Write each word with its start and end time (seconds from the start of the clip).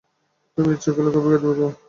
তুমি 0.57 0.69
ইচ্ছা 0.73 0.91
করলে 0.95 1.09
কফি 1.15 1.29
খেতে 1.33 1.47
পার। 1.49 1.71